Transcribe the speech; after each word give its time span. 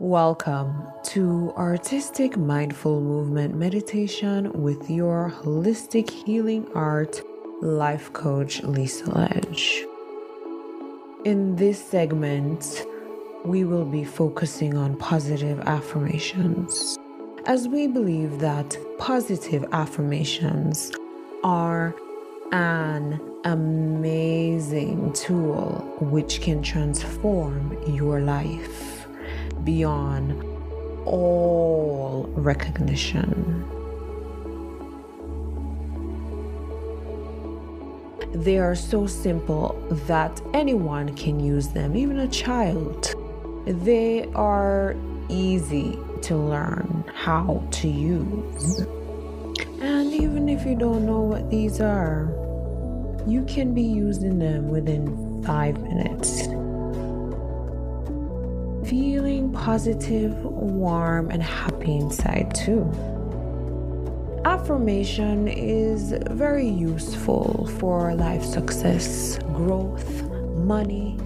Welcome 0.00 0.86
to 1.06 1.52
Artistic 1.56 2.36
Mindful 2.36 3.00
Movement 3.00 3.56
Meditation 3.56 4.52
with 4.52 4.88
your 4.88 5.28
holistic 5.42 6.08
healing 6.08 6.68
art 6.72 7.20
life 7.62 8.12
coach, 8.12 8.62
Lisa 8.62 9.10
Ledge. 9.10 9.84
In 11.24 11.56
this 11.56 11.84
segment, 11.84 12.86
we 13.44 13.64
will 13.64 13.84
be 13.84 14.04
focusing 14.04 14.76
on 14.76 14.96
positive 14.98 15.58
affirmations, 15.62 16.96
as 17.46 17.66
we 17.66 17.88
believe 17.88 18.38
that 18.38 18.76
positive 18.98 19.64
affirmations 19.72 20.92
are 21.42 21.92
an 22.52 23.20
amazing 23.44 25.12
tool 25.12 25.92
which 25.98 26.40
can 26.40 26.62
transform 26.62 27.76
your 27.92 28.20
life 28.20 28.97
beyond 29.64 30.42
all 31.04 32.30
recognition. 32.36 33.64
They 38.34 38.58
are 38.58 38.74
so 38.74 39.06
simple 39.06 39.74
that 40.06 40.40
anyone 40.52 41.16
can 41.16 41.40
use 41.40 41.68
them, 41.68 41.96
even 41.96 42.18
a 42.18 42.28
child. 42.28 43.14
They 43.66 44.26
are 44.34 44.94
easy 45.28 45.98
to 46.22 46.36
learn 46.36 47.04
how 47.14 47.66
to 47.70 47.88
use. 47.88 48.80
And 49.80 50.12
even 50.12 50.48
if 50.48 50.66
you 50.66 50.76
don't 50.76 51.06
know 51.06 51.20
what 51.20 51.50
these 51.50 51.80
are, 51.80 52.28
you 53.26 53.44
can 53.44 53.74
be 53.74 53.82
using 53.82 54.38
them 54.38 54.68
within 54.68 55.42
five 55.42 55.78
minutes 55.80 56.48
feeling 58.88 59.52
positive, 59.52 60.32
warm, 60.44 61.30
and 61.30 61.42
happy 61.42 61.96
inside 61.96 62.54
too. 62.54 62.90
Affirmation 64.46 65.46
is 65.46 66.14
very 66.30 66.66
useful 66.66 67.66
for 67.78 68.14
life 68.14 68.42
success, 68.42 69.38
growth, 69.52 70.22
money, 70.56 71.18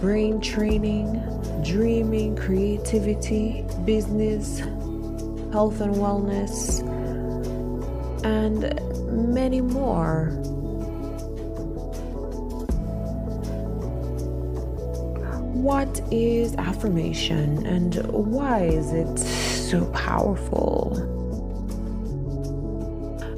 brain 0.00 0.40
training, 0.40 1.22
dreaming, 1.64 2.34
creativity, 2.34 3.64
business, 3.84 4.58
health 5.52 5.80
and 5.80 5.94
wellness, 5.94 6.82
and 8.24 9.32
many 9.32 9.60
more. 9.60 10.32
What 15.68 16.00
is 16.10 16.54
affirmation 16.56 17.66
and 17.66 17.94
why 18.06 18.60
is 18.60 18.94
it 18.94 19.18
so 19.18 19.84
powerful? 19.90 20.96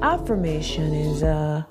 Affirmation 0.00 0.94
is 0.94 1.24
a 1.24 1.66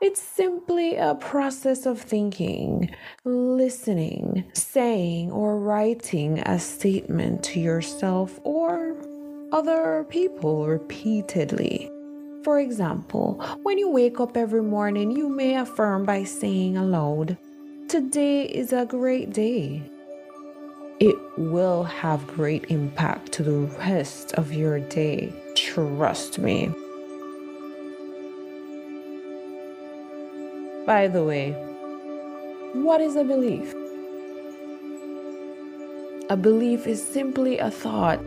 it's 0.00 0.20
simply 0.20 0.96
a 0.96 1.14
process 1.14 1.86
of 1.86 2.00
thinking, 2.00 2.90
listening, 3.24 4.42
saying, 4.52 5.30
or 5.30 5.60
writing 5.60 6.40
a 6.40 6.58
statement 6.58 7.44
to 7.44 7.60
yourself 7.60 8.40
or 8.42 8.96
other 9.52 10.04
people 10.08 10.66
repeatedly. 10.66 11.88
For 12.42 12.58
example, 12.58 13.34
when 13.62 13.78
you 13.78 13.90
wake 13.90 14.18
up 14.18 14.36
every 14.36 14.62
morning, 14.62 15.12
you 15.12 15.28
may 15.28 15.54
affirm 15.56 16.04
by 16.04 16.24
saying 16.24 16.76
aloud, 16.76 17.38
Today 17.94 18.42
is 18.46 18.72
a 18.72 18.84
great 18.84 19.32
day. 19.32 19.80
It 20.98 21.14
will 21.38 21.84
have 21.84 22.26
great 22.26 22.64
impact 22.68 23.30
to 23.34 23.44
the 23.44 23.52
rest 23.78 24.32
of 24.32 24.52
your 24.52 24.80
day. 24.80 25.32
Trust 25.54 26.40
me. 26.40 26.74
By 30.84 31.06
the 31.06 31.22
way, 31.22 31.52
what 32.72 33.00
is 33.00 33.14
a 33.14 33.22
belief? 33.22 33.72
A 36.30 36.36
belief 36.36 36.88
is 36.88 37.00
simply 37.00 37.58
a 37.58 37.70
thought 37.70 38.18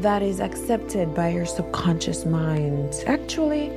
that 0.00 0.22
is 0.22 0.40
accepted 0.40 1.14
by 1.14 1.28
your 1.28 1.44
subconscious 1.44 2.24
mind. 2.24 2.94
Actually, 3.06 3.68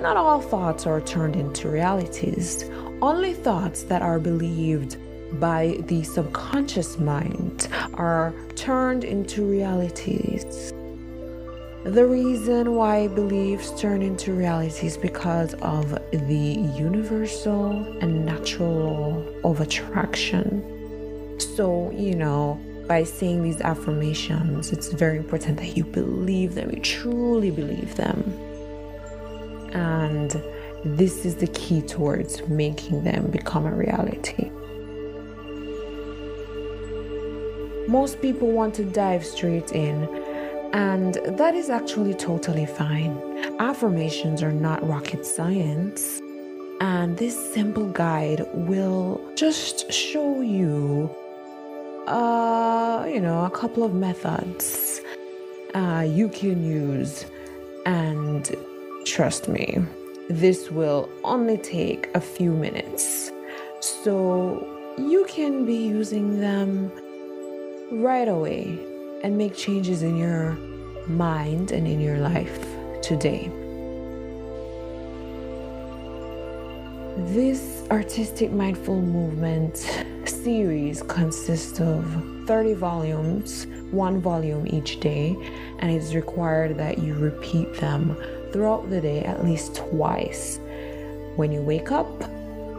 not 0.00 0.16
all 0.16 0.40
thoughts 0.40 0.88
are 0.88 1.00
turned 1.00 1.36
into 1.36 1.68
realities. 1.68 2.68
Only 3.02 3.32
thoughts 3.32 3.84
that 3.84 4.02
are 4.02 4.18
believed 4.18 4.98
by 5.40 5.78
the 5.86 6.02
subconscious 6.02 6.98
mind 6.98 7.68
are 7.94 8.34
turned 8.56 9.04
into 9.04 9.42
realities. 9.42 10.72
The 11.84 12.06
reason 12.06 12.74
why 12.74 13.08
beliefs 13.08 13.72
turn 13.80 14.02
into 14.02 14.34
realities 14.34 14.98
because 14.98 15.54
of 15.62 15.98
the 16.10 16.70
universal 16.76 17.70
and 18.02 18.26
natural 18.26 18.70
law 18.70 19.50
of 19.50 19.62
attraction. 19.62 21.38
So, 21.40 21.90
you 21.92 22.14
know, 22.14 22.60
by 22.86 23.04
saying 23.04 23.42
these 23.42 23.62
affirmations, 23.62 24.72
it's 24.72 24.92
very 24.92 25.16
important 25.16 25.56
that 25.56 25.74
you 25.74 25.84
believe 25.84 26.54
them, 26.54 26.70
you 26.70 26.80
truly 26.80 27.50
believe 27.50 27.94
them. 27.96 28.24
And 29.72 30.42
this 30.84 31.24
is 31.24 31.36
the 31.36 31.46
key 31.48 31.82
towards 31.82 32.46
making 32.48 33.04
them 33.04 33.30
become 33.30 33.66
a 33.66 33.72
reality. 33.72 34.50
Most 37.86 38.22
people 38.22 38.50
want 38.52 38.74
to 38.76 38.84
dive 38.84 39.24
straight 39.24 39.72
in, 39.72 40.08
and 40.72 41.14
that 41.38 41.54
is 41.54 41.68
actually 41.70 42.14
totally 42.14 42.64
fine. 42.64 43.18
Affirmations 43.58 44.42
are 44.42 44.52
not 44.52 44.86
rocket 44.86 45.26
science, 45.26 46.20
and 46.80 47.18
this 47.18 47.52
simple 47.52 47.88
guide 47.88 48.46
will 48.54 49.20
just 49.34 49.92
show 49.92 50.40
you, 50.40 51.10
uh, 52.06 53.04
you 53.08 53.20
know, 53.20 53.44
a 53.44 53.50
couple 53.50 53.82
of 53.82 53.92
methods 53.92 55.00
uh, 55.74 56.06
you 56.08 56.28
can 56.28 56.64
use, 56.64 57.26
and 57.84 58.54
trust 59.04 59.48
me, 59.48 59.78
this 60.30 60.70
will 60.70 61.10
only 61.24 61.58
take 61.58 62.08
a 62.14 62.20
few 62.20 62.52
minutes. 62.52 63.32
So 63.80 64.64
you 64.96 65.26
can 65.28 65.66
be 65.66 65.74
using 65.74 66.40
them 66.40 66.92
right 67.90 68.28
away 68.28 68.78
and 69.24 69.36
make 69.36 69.56
changes 69.56 70.04
in 70.04 70.16
your 70.16 70.52
mind 71.08 71.72
and 71.72 71.84
in 71.84 72.00
your 72.00 72.18
life 72.18 72.64
today. 73.02 73.50
This 77.34 77.84
artistic 77.90 78.52
mindful 78.52 79.02
movement 79.02 79.78
series 80.24 81.02
consists 81.02 81.80
of 81.80 82.04
30 82.46 82.74
volumes, 82.74 83.66
one 83.90 84.20
volume 84.20 84.64
each 84.68 85.00
day, 85.00 85.36
and 85.80 85.90
it's 85.90 86.14
required 86.14 86.78
that 86.78 86.98
you 86.98 87.14
repeat 87.14 87.74
them 87.80 88.16
throughout 88.52 88.90
the 88.90 89.00
day 89.00 89.22
at 89.22 89.44
least 89.44 89.76
twice 89.76 90.58
when 91.36 91.52
you 91.52 91.60
wake 91.62 91.90
up 91.90 92.22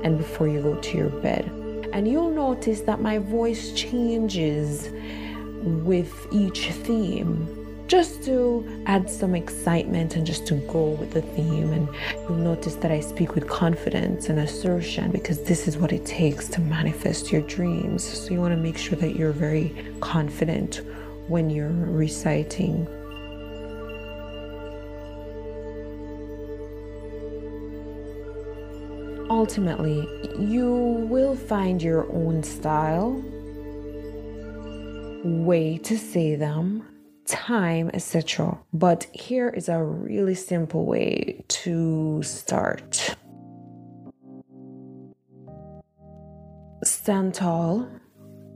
and 0.04 0.18
before 0.18 0.48
you 0.48 0.62
go 0.62 0.76
to 0.76 0.98
your 0.98 1.10
bed. 1.10 1.46
And 1.94 2.08
you'll 2.08 2.32
notice 2.32 2.82
that 2.82 3.02
my 3.02 3.18
voice 3.18 3.74
changes 3.74 4.90
with 5.64 6.28
each 6.32 6.72
theme 6.72 7.58
just 7.88 8.24
to 8.24 8.84
add 8.86 9.10
some 9.10 9.36
excitement 9.36 10.16
and 10.16 10.26
just 10.26 10.48
to 10.48 10.54
go 10.72 10.92
with 10.92 11.12
the 11.12 11.22
theme. 11.22 11.74
And 11.74 11.90
you'll 12.22 12.38
notice 12.38 12.76
that 12.76 12.90
I 12.90 13.02
speak 13.02 13.36
with 13.36 13.50
confidence 13.50 14.30
and 14.30 14.40
assertion 14.40 15.12
because 15.12 15.44
this 15.44 15.68
is 15.68 15.78
what 15.78 15.92
it 15.92 16.06
takes 16.06 16.48
to 16.50 16.62
manifest 16.62 17.34
your 17.34 17.42
dreams. 17.42 18.02
So 18.02 18.32
you 18.32 18.40
want 18.40 18.54
to 18.54 18.58
make 18.58 18.78
sure 18.78 18.98
that 18.98 19.18
you're 19.18 19.34
very 19.34 19.76
confident 20.00 20.82
when 21.28 21.50
you're 21.50 21.68
reciting 21.70 22.88
ultimately, 29.42 30.08
you 30.38 30.70
will 31.10 31.36
find 31.36 31.82
your 31.82 32.06
own 32.14 32.44
style, 32.44 33.20
way 35.24 35.80
to 35.80 35.98
say 35.98 36.36
them, 36.36 36.86
time, 37.26 37.90
etc. 37.92 38.60
But 38.72 39.08
here 39.14 39.50
is 39.50 39.68
a 39.68 39.84
really 39.84 40.36
simple 40.36 40.86
way 40.86 41.44
to 41.64 42.22
start. 42.22 43.16
Stand 46.84 47.34
tall, 47.34 47.90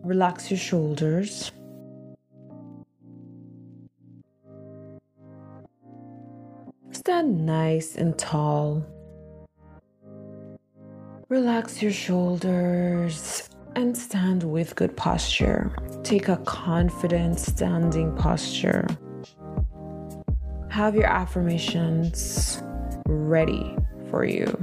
relax 0.03 0.51
your 0.51 0.59
shoulders. 0.59 1.51
Stand 6.91 7.43
nice 7.43 7.95
and 7.95 8.15
tall. 8.19 8.85
Relax 11.27 11.81
your 11.81 11.92
shoulders 11.92 13.50
and 13.75 13.98
stand 13.98 14.44
with 14.44 14.75
good 14.75 14.95
posture. 14.95 15.75
Take 16.04 16.27
a 16.27 16.38
confident 16.38 17.39
standing 17.39 18.16
posture. 18.16 18.86
Have 20.69 20.94
your 20.94 21.07
affirmations 21.07 22.62
ready 23.07 23.75
for 24.12 24.24
you. 24.24 24.56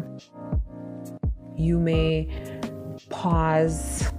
You 1.57 1.81
may 1.81 2.29
pause 3.11 4.13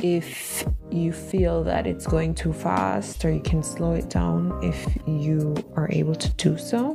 if 0.00 0.64
you 0.92 1.12
feel 1.12 1.64
that 1.64 1.88
it's 1.88 2.06
going 2.06 2.36
too 2.36 2.52
fast, 2.52 3.24
or 3.24 3.32
you 3.32 3.40
can 3.40 3.64
slow 3.64 3.94
it 3.94 4.08
down 4.08 4.56
if 4.62 4.96
you 5.04 5.56
are 5.74 5.88
able 5.90 6.14
to 6.14 6.32
do 6.34 6.56
so. 6.56 6.94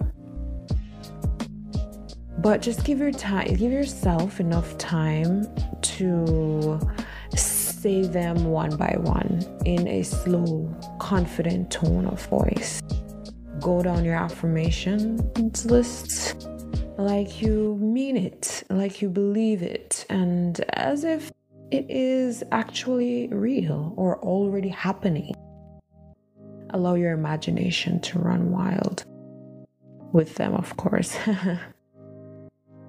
But 2.44 2.62
just 2.62 2.84
give 2.84 3.00
your 3.00 3.14
time, 3.14 3.56
give 3.56 3.72
yourself 3.72 4.42
enough 4.42 4.78
time 4.78 5.48
to 5.82 6.78
say 7.38 8.02
them 8.02 8.44
one 8.44 8.76
by 8.76 8.98
one 9.00 9.42
in 9.64 9.88
a 9.88 10.04
slow, 10.04 10.70
confident 11.00 11.72
tone 11.72 12.06
of 12.06 12.22
voice. 12.26 12.82
Go 13.62 13.82
down 13.82 14.04
your 14.04 14.16
affirmations 14.16 15.66
list 15.66 16.50
like 16.98 17.42
you 17.42 17.78
mean 17.80 18.18
it, 18.18 18.66
like 18.70 19.02
you 19.02 19.10
believe 19.10 19.64
it, 19.64 20.06
and 20.10 20.60
as 20.74 21.06
if 21.06 21.32
it 21.72 21.86
is 21.90 22.44
actually 22.52 23.30
real 23.30 23.94
or 23.96 24.20
already 24.20 24.68
happening. 24.68 25.34
Allow 26.72 26.96
your 26.96 27.14
imagination 27.14 28.02
to 28.02 28.20
run 28.20 28.52
wild 28.52 29.06
with 30.12 30.36
them, 30.36 30.56
of 30.56 30.76
course. 30.76 31.18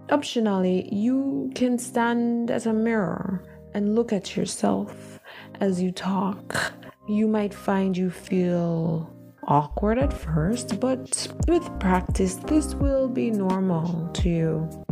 Optionally, 0.09 0.89
you 0.93 1.51
can 1.55 1.79
stand 1.79 2.51
at 2.51 2.67
a 2.67 2.73
mirror 2.73 3.43
and 3.73 3.95
look 3.95 4.13
at 4.13 4.37
yourself 4.37 5.19
as 5.61 5.81
you 5.81 5.91
talk. 5.91 6.73
You 7.09 7.27
might 7.27 7.55
find 7.55 7.97
you 7.97 8.11
feel 8.11 9.11
awkward 9.47 9.99
at 9.99 10.13
first, 10.13 10.79
but 10.79 11.27
with 11.49 11.81
practice, 11.81 12.35
this 12.35 12.75
will 12.75 13.09
be 13.09 13.31
normal 13.31 14.09
to 14.15 14.29
you. 14.29 14.85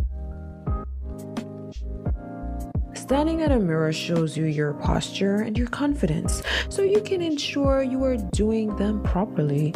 Standing 2.94 3.42
at 3.42 3.52
a 3.52 3.58
mirror 3.58 3.92
shows 3.92 4.36
you 4.36 4.46
your 4.46 4.72
posture 4.74 5.36
and 5.36 5.58
your 5.58 5.68
confidence, 5.68 6.42
so 6.70 6.82
you 6.82 7.02
can 7.02 7.20
ensure 7.20 7.82
you 7.82 8.02
are 8.04 8.16
doing 8.16 8.74
them 8.76 9.02
properly. 9.02 9.74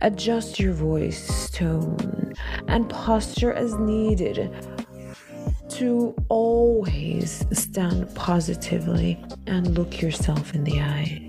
Adjust 0.00 0.60
your 0.60 0.72
voice 0.72 1.50
tone 1.50 2.32
and 2.68 2.88
posture 2.88 3.52
as 3.52 3.74
needed 3.74 4.54
to 5.70 6.14
always 6.28 7.44
stand 7.52 8.14
positively 8.14 9.22
and 9.46 9.76
look 9.76 10.00
yourself 10.00 10.54
in 10.54 10.62
the 10.62 10.80
eye. 10.80 11.24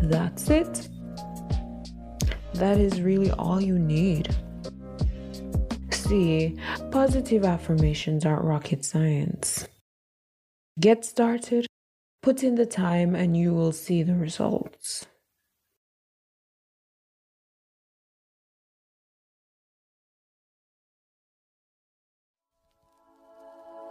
That's 0.00 0.48
it. 0.48 0.88
That 2.54 2.78
is 2.78 3.02
really 3.02 3.30
all 3.32 3.60
you 3.60 3.78
need. 3.78 4.34
See, 5.90 6.56
positive 6.90 7.44
affirmations 7.44 8.24
aren't 8.24 8.44
rocket 8.44 8.84
science. 8.84 9.68
Get 10.80 11.04
started 11.04 11.66
Put 12.26 12.42
in 12.42 12.56
the 12.56 12.66
time 12.66 13.14
and 13.14 13.36
you 13.36 13.54
will 13.54 13.70
see 13.70 14.02
the 14.02 14.16
results. 14.16 15.06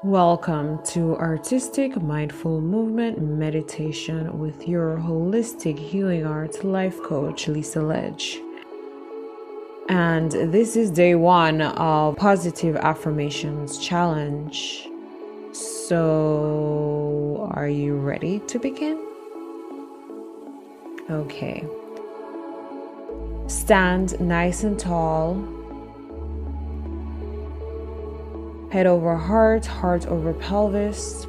Welcome 0.03 0.83
to 0.87 1.15
Artistic 1.15 1.95
Mindful 2.01 2.59
Movement 2.59 3.21
Meditation 3.21 4.37
with 4.37 4.67
your 4.67 4.97
holistic 4.97 5.79
healing 5.79 6.25
arts 6.25 6.65
life 6.65 7.01
coach, 7.03 7.47
Lisa 7.47 7.81
Ledge. 7.81 8.41
And 9.87 10.29
this 10.33 10.75
is 10.75 10.91
day 10.91 11.15
one 11.15 11.61
of 11.61 12.17
Positive 12.17 12.75
Affirmations 12.75 13.77
Challenge. 13.77 14.89
So, 15.53 17.14
are 17.51 17.67
you 17.67 17.95
ready 17.95 18.39
to 18.47 18.59
begin? 18.59 19.05
Okay. 21.09 21.65
Stand 23.47 24.19
nice 24.19 24.63
and 24.63 24.79
tall. 24.79 25.35
Head 28.71 28.87
over 28.87 29.15
heart, 29.15 29.65
heart 29.65 30.07
over 30.07 30.33
pelvis. 30.33 31.27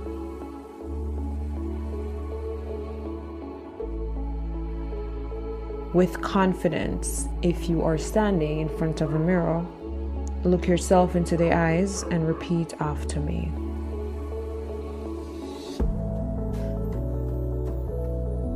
With 5.93 6.21
confidence, 6.23 7.29
if 7.43 7.69
you 7.69 7.83
are 7.83 7.99
standing 7.99 8.61
in 8.61 8.69
front 8.79 9.01
of 9.01 9.15
a 9.15 9.19
mirror, 9.19 9.65
look 10.45 10.67
yourself 10.67 11.17
into 11.17 11.37
the 11.37 11.55
eyes 11.55 12.03
and 12.05 12.27
repeat 12.27 12.75
after 12.81 13.21
me. 13.21 13.53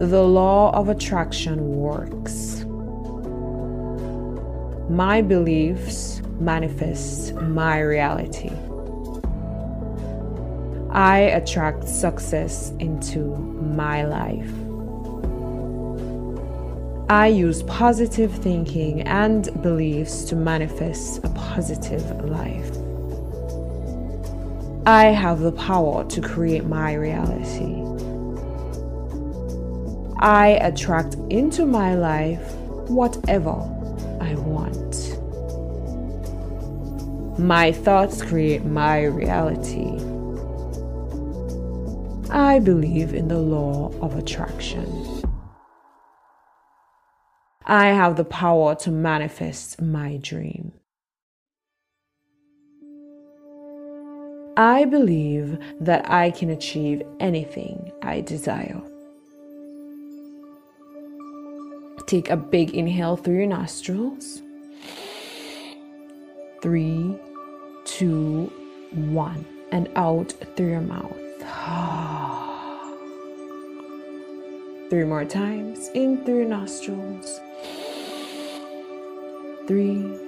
The 0.00 0.22
law 0.22 0.70
of 0.72 0.88
attraction 0.88 1.76
works. 1.76 2.64
My 4.88 5.20
beliefs 5.20 6.22
manifest 6.40 7.34
my 7.34 7.80
reality. 7.80 8.50
I 10.90 11.18
attract 11.18 11.86
success 11.86 12.72
into 12.78 13.36
my 13.36 14.06
life. 14.06 14.50
I 17.10 17.26
use 17.26 17.62
positive 17.64 18.32
thinking 18.32 19.02
and 19.02 19.50
beliefs 19.60 20.24
to 20.30 20.34
manifest 20.34 21.22
a 21.24 21.28
positive 21.28 22.24
life. 22.24 22.70
I 24.86 25.08
have 25.08 25.40
the 25.40 25.52
power 25.52 26.04
to 26.04 26.20
create 26.22 26.64
my 26.64 26.94
reality. 26.94 27.89
I 30.22 30.58
attract 30.60 31.14
into 31.30 31.64
my 31.64 31.94
life 31.94 32.52
whatever 32.90 33.56
I 34.20 34.34
want. 34.34 35.18
My 37.38 37.72
thoughts 37.72 38.20
create 38.20 38.66
my 38.66 39.04
reality. 39.04 39.96
I 42.30 42.58
believe 42.58 43.14
in 43.14 43.28
the 43.28 43.38
law 43.38 43.90
of 44.02 44.14
attraction. 44.18 45.22
I 47.64 47.86
have 47.86 48.16
the 48.16 48.24
power 48.24 48.74
to 48.74 48.90
manifest 48.90 49.80
my 49.80 50.18
dream. 50.18 50.72
I 54.58 54.84
believe 54.84 55.58
that 55.80 56.10
I 56.10 56.30
can 56.30 56.50
achieve 56.50 57.02
anything 57.20 57.90
I 58.02 58.20
desire. 58.20 58.82
Take 62.06 62.30
a 62.30 62.36
big 62.36 62.74
inhale 62.74 63.16
through 63.16 63.36
your 63.36 63.46
nostrils. 63.46 64.42
Three, 66.62 67.16
two, 67.84 68.50
one. 68.92 69.44
And 69.72 69.88
out 69.94 70.32
through 70.56 70.70
your 70.70 70.80
mouth. 70.80 71.16
Three 74.90 75.04
more 75.04 75.24
times. 75.24 75.88
In 75.94 76.24
through 76.24 76.40
your 76.40 76.48
nostrils. 76.48 77.40
Three, 79.68 80.18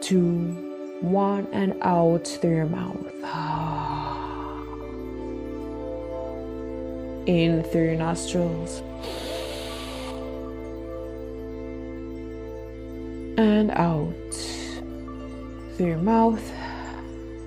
two, 0.00 0.96
one. 1.02 1.46
And 1.52 1.74
out 1.82 2.26
through 2.26 2.56
your 2.56 2.66
mouth. 2.66 3.12
In 7.26 7.62
through 7.64 7.84
your 7.84 7.96
nostrils. 7.96 8.80
And 13.36 13.70
out 13.72 14.12
through 15.76 15.86
your 15.86 15.98
mouth. 15.98 16.42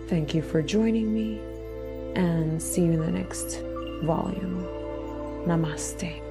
Thank 0.08 0.34
you 0.34 0.42
for 0.42 0.62
joining 0.62 1.14
me 1.14 1.40
and 2.16 2.62
see 2.62 2.84
you 2.84 2.92
in 2.94 3.00
the 3.00 3.12
next 3.12 3.62
volume. 4.04 4.66
Namaste. 5.46 6.29